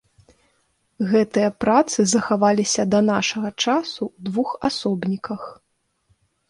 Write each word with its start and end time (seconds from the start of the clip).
Гэтыя 1.11 1.49
працы 1.65 1.99
захаваліся 2.13 2.83
да 2.95 2.99
нашага 3.13 3.49
часу 3.63 4.01
ў 4.07 4.13
двух 4.31 4.49
асобніках. 4.73 5.41